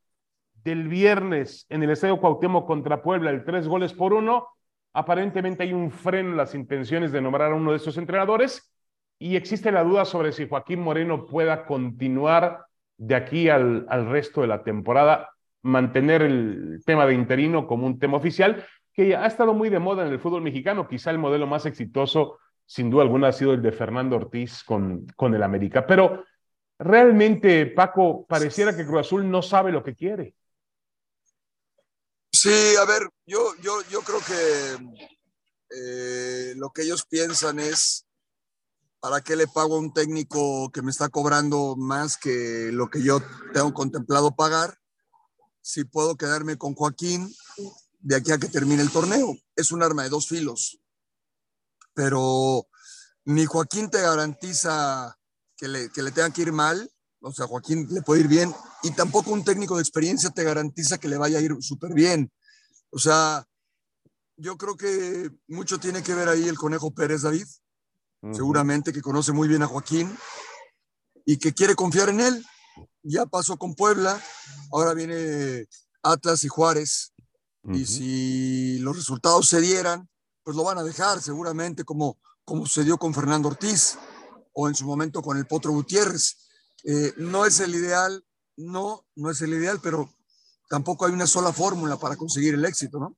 [0.63, 4.47] del viernes en el Estadio Cuauhtémoc contra Puebla, el tres goles por uno,
[4.93, 8.73] aparentemente hay un freno en las intenciones de nombrar a uno de esos entrenadores
[9.19, 12.65] y existe la duda sobre si Joaquín Moreno pueda continuar
[12.97, 15.29] de aquí al, al resto de la temporada,
[15.61, 18.65] mantener el tema de interino como un tema oficial
[18.99, 20.85] que ha estado muy de moda en el fútbol mexicano.
[20.85, 25.07] Quizá el modelo más exitoso, sin duda alguna, ha sido el de Fernando Ortiz con,
[25.15, 25.87] con el América.
[25.87, 26.25] Pero
[26.77, 30.35] realmente, Paco, pareciera que Cruz Azul no sabe lo que quiere.
[32.29, 34.99] Sí, a ver, yo, yo, yo creo que
[35.77, 38.05] eh, lo que ellos piensan es,
[38.99, 43.01] ¿para qué le pago a un técnico que me está cobrando más que lo que
[43.01, 43.21] yo
[43.53, 44.75] tengo contemplado pagar?
[45.61, 47.29] Si puedo quedarme con Joaquín
[47.99, 49.37] de aquí a que termine el torneo.
[49.55, 50.79] Es un arma de dos filos.
[51.93, 52.67] Pero
[53.25, 55.17] ni Joaquín te garantiza
[55.57, 56.89] que le, que le tenga que ir mal,
[57.21, 60.97] o sea, Joaquín le puede ir bien, y tampoco un técnico de experiencia te garantiza
[60.97, 62.31] que le vaya a ir súper bien.
[62.91, 63.45] O sea,
[64.37, 67.45] yo creo que mucho tiene que ver ahí el Conejo Pérez David,
[68.31, 70.17] seguramente que conoce muy bien a Joaquín
[71.25, 72.45] y que quiere confiar en él.
[73.03, 74.21] Ya pasó con Puebla,
[74.71, 75.67] ahora viene
[76.03, 77.13] Atlas y Juárez.
[77.63, 80.07] Y si los resultados se dieran,
[80.43, 83.99] pues lo van a dejar seguramente como, como sucedió con Fernando Ortiz
[84.53, 86.49] o en su momento con el Potro Gutiérrez.
[86.85, 88.23] Eh, no es el ideal,
[88.57, 90.09] no, no es el ideal, pero
[90.69, 93.17] tampoco hay una sola fórmula para conseguir el éxito, ¿no?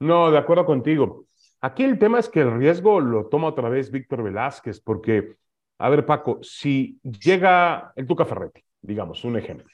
[0.00, 1.26] No, de acuerdo contigo.
[1.60, 5.36] Aquí el tema es que el riesgo lo toma otra vez Víctor Velázquez, porque,
[5.78, 9.68] a ver, Paco, si llega el Tuca Ferretti, digamos, un ejemplo,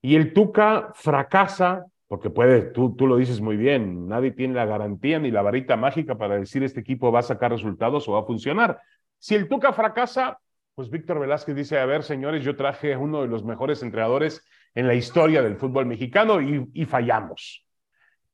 [0.00, 4.66] y el Tuca fracasa porque puede, tú, tú lo dices muy bien, nadie tiene la
[4.66, 8.20] garantía ni la varita mágica para decir este equipo va a sacar resultados o va
[8.20, 8.80] a funcionar.
[9.18, 10.38] Si el Tuca fracasa,
[10.74, 14.86] pues Víctor Velázquez dice, a ver, señores, yo traje uno de los mejores entrenadores en
[14.86, 17.66] la historia del fútbol mexicano y, y fallamos.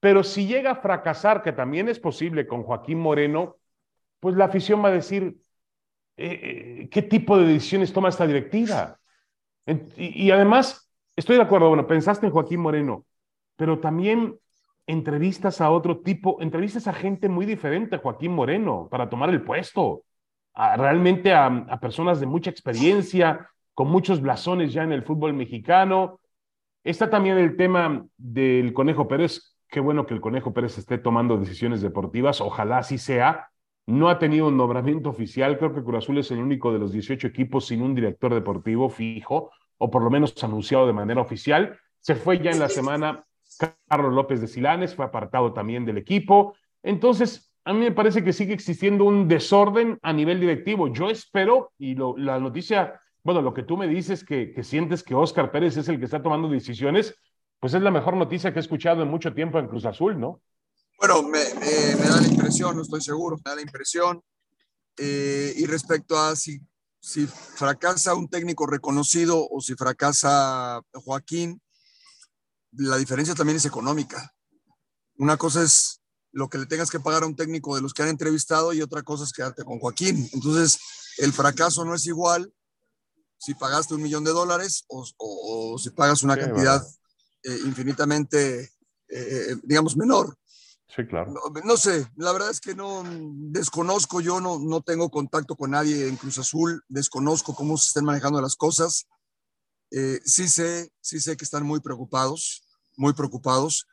[0.00, 3.58] Pero si llega a fracasar, que también es posible con Joaquín Moreno,
[4.18, 5.36] pues la afición va a decir,
[6.16, 6.40] eh,
[6.82, 8.98] eh, ¿qué tipo de decisiones toma esta directiva?
[9.96, 13.06] Y, además, estoy de acuerdo, bueno, pensaste en Joaquín Moreno,
[13.56, 14.38] pero también
[14.86, 19.42] entrevistas a otro tipo, entrevistas a gente muy diferente a Joaquín Moreno para tomar el
[19.42, 20.04] puesto,
[20.54, 25.32] a, realmente a, a personas de mucha experiencia, con muchos blasones ya en el fútbol
[25.32, 26.20] mexicano.
[26.84, 29.56] Está también el tema del Conejo Pérez.
[29.68, 32.40] Qué bueno que el Conejo Pérez esté tomando decisiones deportivas.
[32.40, 33.48] Ojalá así sea.
[33.86, 35.58] No ha tenido un nombramiento oficial.
[35.58, 38.88] Creo que Cruz Azul es el único de los 18 equipos sin un director deportivo
[38.88, 41.78] fijo, o por lo menos anunciado de manera oficial.
[41.98, 43.24] Se fue ya en la semana
[43.88, 46.54] Carlos López de Silanes, fue apartado también del equipo.
[46.82, 50.92] Entonces, a mí me parece que sigue existiendo un desorden a nivel directivo.
[50.92, 55.52] Yo espero, y la noticia, bueno, lo que tú me dices, que, sientes que Oscar
[55.52, 57.14] Pérez es el que está tomando decisiones,
[57.60, 60.40] pues es la mejor noticia que he escuchado en mucho tiempo en Cruz Azul, ¿no?
[60.98, 64.20] Bueno, me, da la impresión, no estoy seguro, me da la impresión.
[64.96, 66.60] Eh, y respecto a si
[67.26, 71.60] fracasa un técnico reconocido o si fracasa Joaquín,
[72.72, 74.34] la diferencia también es económica.
[75.16, 76.00] Una cosa es
[76.32, 78.82] lo que le tengas que pagar a un técnico de los que han entrevistado y
[78.82, 80.28] otra cosa es quedarte con Joaquín.
[80.32, 80.78] Entonces,
[81.18, 82.52] el fracaso no es igual
[83.38, 86.82] si pagaste un millón de dólares o, o, o si pagas una sí, cantidad
[87.42, 88.72] eh, infinitamente,
[89.08, 90.36] eh, digamos, menor.
[90.94, 91.32] Sí, claro.
[91.32, 95.70] No, no, sé, la verdad es que no desconozco, yo no, no tengo contacto con
[95.70, 99.06] nadie en Cruz Azul, desconozco cómo se están manejando las cosas.
[99.94, 102.64] Eh, sí sé, sí sé que están muy preocupados,
[102.96, 103.86] muy preocupados,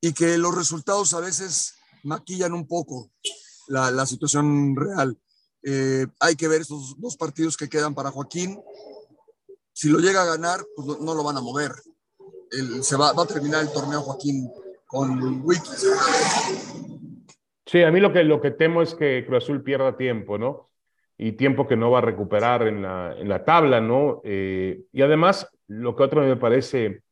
[0.00, 3.10] y que los resultados a veces maquillan un poco
[3.66, 5.18] la, situación real.
[5.64, 8.60] Eh, hay que ver estos dos partidos que quedan para Joaquín.
[9.72, 11.72] Si lo llega a ganar, pues no, lo van a mover.
[12.82, 14.48] Se va, va, a terminar el torneo Joaquín
[14.86, 15.68] con Wiki.
[17.66, 20.67] Sí, a mí lo que, lo que temo es que Cruz Azul pierda tiempo, ¿no?
[21.18, 24.20] Y tiempo que no va a recuperar en la, en la tabla, ¿no?
[24.24, 27.02] Eh, y además, lo que otro me parece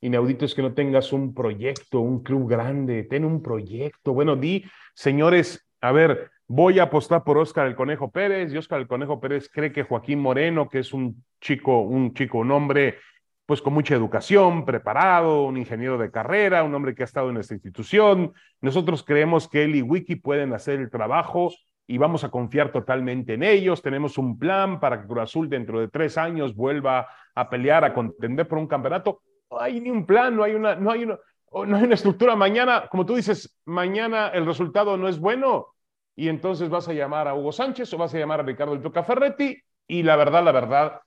[0.00, 4.12] inaudito es que no tengas un proyecto, un club grande, ten un proyecto.
[4.12, 8.80] Bueno, di, señores, a ver, voy a apostar por Oscar el Conejo Pérez, y Oscar
[8.80, 12.98] el Conejo Pérez cree que Joaquín Moreno, que es un chico, un chico, un hombre,
[13.46, 17.38] pues con mucha educación, preparado, un ingeniero de carrera, un hombre que ha estado en
[17.38, 18.32] esta institución.
[18.60, 21.52] Nosotros creemos que él y Wiki pueden hacer el trabajo
[21.86, 23.82] y vamos a confiar totalmente en ellos.
[23.82, 27.94] Tenemos un plan para que Cruz Azul dentro de tres años vuelva a pelear, a
[27.94, 29.22] contender por un campeonato.
[29.50, 31.18] No hay ni un plan, no hay una, no hay una,
[31.52, 32.34] no hay una estructura.
[32.34, 35.68] Mañana, como tú dices, mañana el resultado no es bueno
[36.16, 38.82] y entonces vas a llamar a Hugo Sánchez o vas a llamar a Ricardo El
[38.82, 41.00] Toca Ferretti y la verdad, la verdad,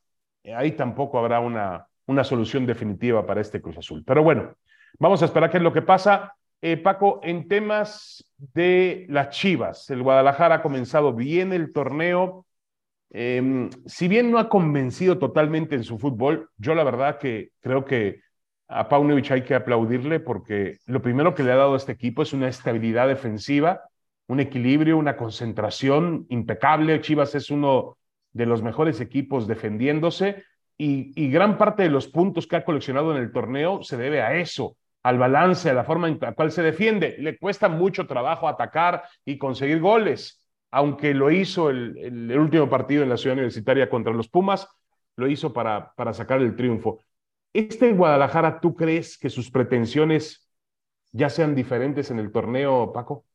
[0.55, 4.03] ahí tampoco habrá una, una solución definitiva para este Cruz Azul.
[4.05, 4.53] Pero bueno,
[4.97, 6.33] vamos a esperar qué es lo que pasa.
[6.61, 12.45] Eh, Paco, en temas de las Chivas, el Guadalajara ha comenzado bien el torneo.
[13.11, 17.85] Eh, si bien no ha convencido totalmente en su fútbol, yo la verdad que creo
[17.85, 18.21] que
[18.67, 22.21] a Paunovic hay que aplaudirle porque lo primero que le ha dado a este equipo
[22.21, 23.81] es una estabilidad defensiva,
[24.27, 27.01] un equilibrio, una concentración impecable.
[27.01, 27.97] Chivas es uno
[28.31, 30.43] de los mejores equipos defendiéndose
[30.77, 34.21] y, y gran parte de los puntos que ha coleccionado en el torneo se debe
[34.21, 37.15] a eso, al balance, a la forma en la cual se defiende.
[37.19, 43.09] Le cuesta mucho trabajo atacar y conseguir goles, aunque lo hizo el, último partido en
[43.09, 44.67] la ciudad universitaria contra los Pumas,
[45.15, 47.03] lo hizo para, para sacar el triunfo.
[47.53, 50.47] ¿Este Guadalajara, tú crees que sus pretensiones
[51.11, 53.25] ya sean diferentes en el torneo, Paco?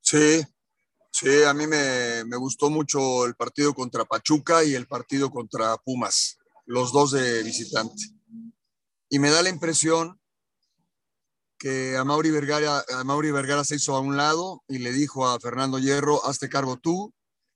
[0.00, 0.42] Sí,
[1.10, 5.76] sí, a mí me, me gustó mucho el partido contra Pachuca y el partido contra
[5.78, 8.15] Pumas, los dos de visitante
[9.08, 10.20] y me da la impresión
[11.58, 15.40] que a Mauri Vergara, Mauri Vergara se hizo a un lado y le dijo a
[15.40, 17.14] Fernando Hierro, hazte cargo tú,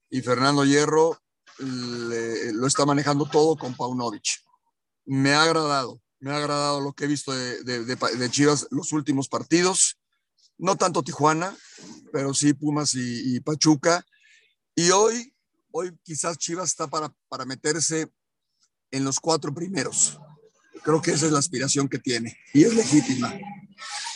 [0.09, 1.21] y Fernando Hierro
[1.59, 4.43] le, lo está manejando todo con Paunovic.
[5.05, 9.99] Me ha agradado, me ha agradado lo que he visto de Chivas los últimos partidos,
[10.57, 11.57] no tanto Tijuana,
[12.13, 14.05] pero sí Pumas y, y Pachuca.
[14.75, 15.35] Y hoy,
[15.73, 18.11] hoy quizás Chivas está para, para meterse
[18.91, 20.19] en los cuatro primeros
[20.83, 23.33] Creo que esa es la aspiración que tiene y es legítima.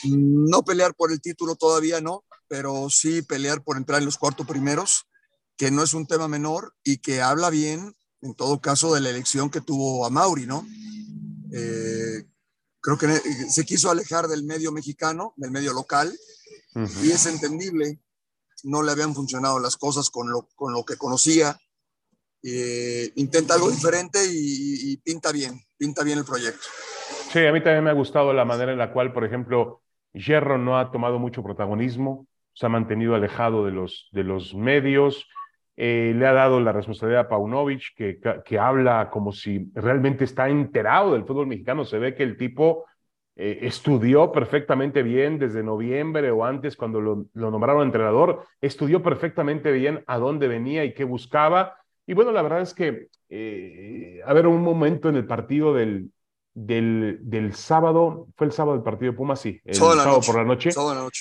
[0.04, 4.46] No pelear por el título todavía no, pero sí pelear por entrar en los cuatro
[4.46, 5.06] primeros,
[5.56, 9.10] que no es un tema menor y que habla bien, en todo caso, de la
[9.10, 10.66] elección que tuvo a Mauri, ¿no?
[11.52, 12.26] Eh,
[12.80, 13.08] creo que
[13.50, 16.16] se quiso alejar del medio mexicano, del medio local,
[17.02, 18.00] y es entendible.
[18.64, 21.58] No le habían funcionado las cosas con lo, con lo que conocía.
[22.46, 26.66] Eh, intenta algo diferente y, pinta bien, pinta bien el proyecto.
[27.32, 29.80] Sí, a mí también me ha gustado la manera en la cual, por ejemplo,
[30.12, 35.26] Hierro no ha tomado mucho protagonismo, se ha mantenido alejado de los, de los medios,
[35.76, 40.48] eh, le ha dado la responsabilidad a Paunovic, que, que, habla como si realmente está
[40.48, 41.84] enterado del fútbol mexicano.
[41.84, 42.84] Se ve que el tipo
[43.36, 50.04] eh, estudió perfectamente bien desde noviembre o antes cuando lo, nombraron entrenador, estudió perfectamente bien
[50.06, 51.76] a dónde venía y qué buscaba.
[52.06, 56.10] Y bueno, la verdad es que, eh, a ver, un momento en el partido del,
[56.52, 60.44] del, del, sábado, fue el sábado del partido de Pumas, sí, el sábado por la
[60.44, 60.70] noche.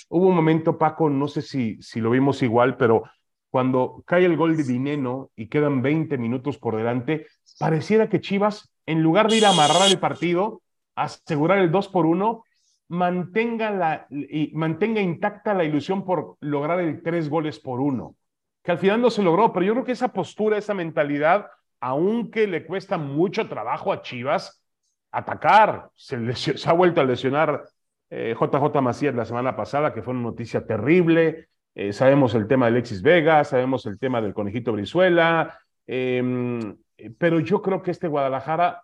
[0.10, 3.04] Hubo un momento, Paco, no sé si, si lo vimos igual, pero
[3.50, 7.28] cuando cae el gol de Dineno y quedan 20 minutos por delante,
[7.60, 10.62] pareciera que Chivas, en lugar de ir a amarrar el partido,
[10.96, 12.43] asegurar el 2 por 1,
[12.89, 18.15] mantenga, la, y mantenga intacta la ilusión por lograr el 3 goles por 1,
[18.63, 21.47] que al final no se logró, pero yo creo que esa postura, esa mentalidad,
[21.82, 24.63] aunque le cuesta mucho trabajo a Chivas,
[25.12, 26.17] atacar, se,
[26.65, 27.65] ha vuelto a lesionar
[28.10, 32.65] JJ eh, Macías la semana pasada, que fue una noticia terrible, eh, sabemos el tema
[32.65, 36.78] de Alexis Vega, sabemos el tema del conejito Brizuela, em,
[37.17, 38.84] pero yo creo que este Guadalajara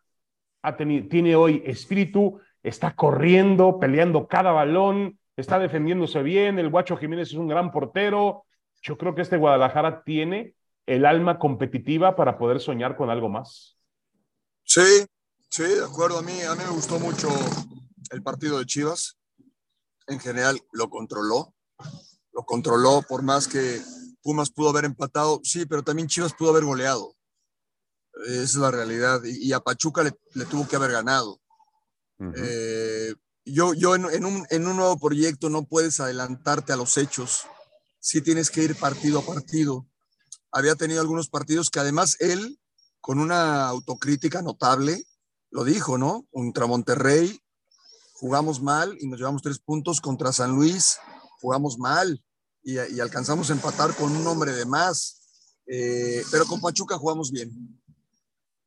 [0.61, 7.29] ha tiene hoy espíritu, está corriendo, peleando cada balón, está defendiéndose bien, el Guacho Jiménez
[7.29, 8.43] es un gran portero.
[8.81, 13.77] Yo creo que este Guadalajara tiene el alma competitiva para poder soñar con algo más.
[14.63, 15.05] Sí,
[15.49, 16.19] sí, de acuerdo.
[16.19, 17.29] A mí, a mí me gustó mucho
[18.11, 19.17] el partido de Chivas.
[20.07, 21.53] En general lo controló
[22.33, 23.81] lo controló, por más que
[24.21, 27.15] Pumas pudo haber empatado, sí, pero también Chivas pudo haber goleado.
[28.27, 29.21] Esa es la realidad.
[29.23, 31.39] Y, a Pachuca le, tuvo que haber ganado.
[32.35, 33.13] Eh,
[33.45, 37.47] yo yo en, un, en un nuevo proyecto no puedes adelantarte a los hechos.
[38.09, 39.87] Sí tienes que ir partido a partido.
[40.51, 42.59] Había tenido algunos partidos que además él,
[43.01, 45.03] con una autocrítica notable,
[45.51, 46.27] lo dijo, ¿no?
[46.31, 47.39] Contra Monterrey
[48.13, 50.01] jugamos mal y nos llevamos tres puntos.
[50.01, 50.97] Contra San Luis
[51.39, 52.25] jugamos mal
[52.63, 55.21] y, alcanzamos a empatar con un hombre de más.
[55.67, 57.79] Eh, pero con Pachuca jugamos bien,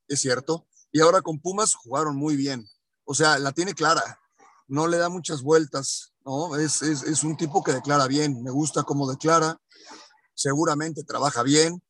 [0.06, 0.68] es cierto.
[0.92, 2.64] Y ahora con Pumas jugaron muy bien.
[3.02, 4.20] O sea, la tiene clara,
[4.68, 6.56] no le da muchas vueltas, ¿no?
[6.56, 9.58] Es, es, un tipo que declara bien, me gusta cómo declara,
[10.34, 11.82] seguramente trabaja bien.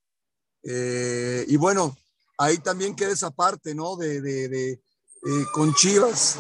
[0.65, 1.97] Eh, y bueno,
[2.39, 3.97] ahí también queda esa parte, ¿no?
[3.97, 6.39] De, de, de eh, con Chivas,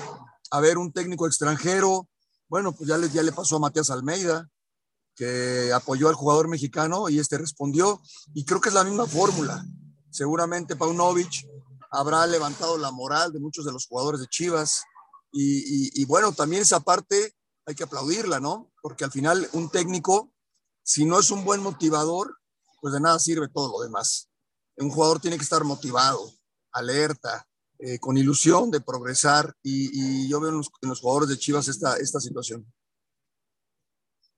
[0.50, 2.08] a ver, un técnico extranjero,
[2.48, 4.48] bueno, pues ya le, ya le pasó a Matías Almeida,
[5.14, 8.00] que apoyó al jugador mexicano y este respondió.
[8.34, 9.64] Y creo que es la misma fórmula.
[10.10, 11.46] Seguramente Paunovic
[11.90, 14.82] habrá levantado la moral de muchos de los jugadores de Chivas.
[15.32, 17.34] Y, bueno, también esa parte
[17.66, 18.70] hay que aplaudirla, ¿no?
[18.80, 20.32] Porque al final un técnico,
[20.82, 22.38] si no es un buen motivador,
[22.80, 24.28] pues de nada sirve todo lo demás.
[24.76, 26.20] Un jugador tiene que estar motivado,
[26.72, 27.46] alerta,
[27.78, 30.56] eh, con ilusión de progresar y, yo veo en
[30.88, 32.66] los, jugadores de Chivas esta, esta situación.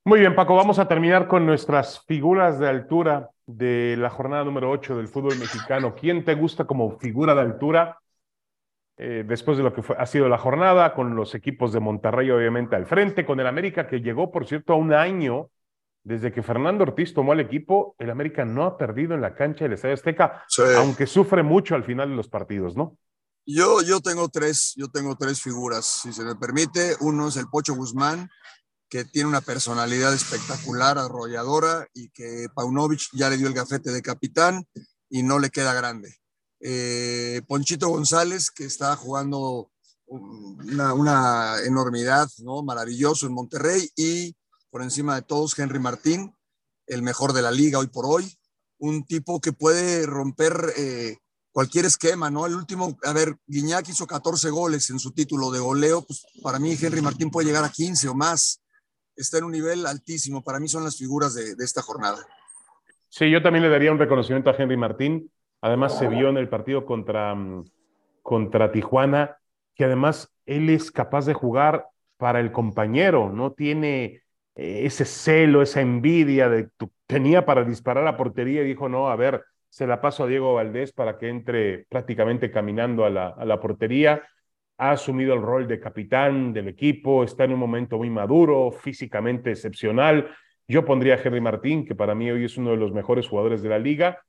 [0.06, 4.70] Muy bien, Paco, vamos a terminar con nuestras figuras de altura de la jornada número
[4.70, 5.94] 8 del fútbol mexicano.
[5.94, 7.98] ¿Quién te gusta como figura de altura
[8.96, 12.76] eh, después de lo que ha sido la jornada, con los equipos de Monterrey obviamente
[12.76, 15.50] al frente, con el América que llegó, por cierto, a un año
[16.04, 19.64] desde que Fernando Ortiz tomó el equipo, el América no ha perdido en la cancha
[19.64, 20.44] del Estadio Azteca,
[20.76, 22.98] aunque sufre mucho al final de los partidos, ¿no?
[23.46, 26.96] Yo, yo tengo tres, yo tengo tres figuras, si se me permite.
[27.00, 28.30] Uno es el Pocho Guzmán,
[28.88, 34.02] que tiene una personalidad espectacular, arrolladora, y que Paunovic ya le dio el gafete de
[34.02, 34.66] capitán
[35.10, 36.16] y no le queda grande.
[36.66, 39.70] Eh, Ponchito González, que está jugando
[40.06, 42.62] una, enormidad, ¿no?
[42.62, 44.34] Maravilloso en Monterrey, y
[44.70, 46.34] por encima de todos, Henry Martín,
[46.86, 48.32] el mejor de la liga hoy por hoy.
[48.78, 51.18] Un tipo que puede romper eh,
[51.52, 52.46] cualquier esquema, ¿no?
[52.46, 56.58] El último, a ver, Guiñac hizo 14 goles en su título de goleo, pues para
[56.58, 58.62] mí Henry Martín puede llegar a 15 o más.
[59.14, 62.26] Está en un nivel altísimo, para mí son las figuras de, esta jornada.
[63.10, 65.30] Sí, yo también le daría un reconocimiento a Henry Martín.
[65.64, 67.64] Además, se vio en el partido contra, mm,
[68.22, 69.38] contra Tijuana
[69.74, 71.86] que además él es capaz de jugar
[72.18, 74.20] para el compañero, no tiene
[74.56, 76.68] eh, ese celo, esa envidia de
[77.06, 80.52] tenía para disparar a portería y dijo, no, a ver, se la paso a Diego
[80.52, 84.22] Valdés para que entre prácticamente caminando a la, a la portería.
[84.76, 89.52] Ha asumido el rol de capitán del equipo, está en un momento muy maduro, físicamente
[89.52, 90.30] excepcional.
[90.68, 93.62] Yo pondría a Henry Martín, que para mí hoy es uno de los mejores jugadores
[93.62, 94.20] de la liga.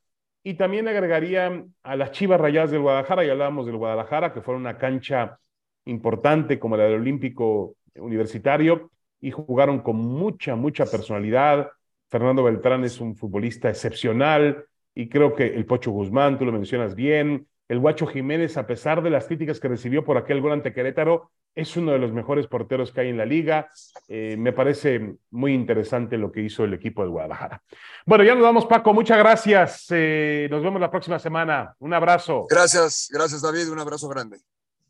[0.48, 4.56] Y también agregaría a las Chivas Rayadas del Guadalajara, y hablábamos del Guadalajara, que fue
[4.56, 5.40] una cancha
[5.86, 11.72] importante como la del Olímpico Universitario y jugaron con mucha, mucha personalidad.
[12.12, 16.94] Fernando Beltrán es un futbolista excepcional y creo que el Pocho Guzmán, tú lo mencionas
[16.94, 20.74] bien, el Guacho Jiménez, a pesar de las críticas que recibió por aquel gol ante
[20.74, 23.72] Querétaro, es uno de los mejores porteros que hay en la liga.
[24.10, 27.64] Eh, me parece muy interesante lo que hizo el equipo de Guadalajara.
[28.06, 28.94] Bueno, ya nos vamos, Paco.
[28.94, 29.88] Muchas gracias.
[29.90, 31.74] Eh, nos vemos la próxima semana.
[31.80, 32.46] Un abrazo.
[32.50, 33.72] Gracias, gracias, David.
[33.72, 34.38] Un abrazo grande.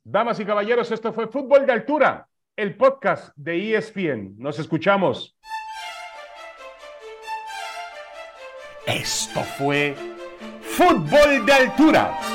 [0.03, 4.35] Damas y caballeros, esto fue Fútbol de Altura, el podcast de ESPN.
[4.37, 5.35] Nos escuchamos.
[8.85, 9.95] Esto fue
[10.61, 12.34] Fútbol de Altura